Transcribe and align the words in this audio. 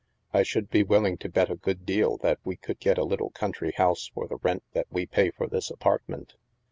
"I 0.33 0.41
should 0.41 0.71
be 0.71 0.81
willing 0.81 1.17
to 1.17 1.29
bet 1.29 1.51
a 1.51 1.55
good 1.55 1.85
deal 1.85 2.17
that 2.23 2.39
we 2.43 2.55
could 2.55 2.79
get 2.79 2.97
a 2.97 3.03
little 3.03 3.29
country 3.29 3.71
house 3.77 4.09
for 4.11 4.27
the 4.27 4.37
rent 4.37 4.63
that 4.73 4.87
we 4.89 5.05
pay 5.05 5.29
for 5.29 5.45
this 5.45 5.69
apartment." 5.69 6.33